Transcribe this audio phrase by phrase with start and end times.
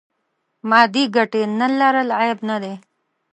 [0.69, 2.73] مادې ګټې نه لرل عیب نه دی.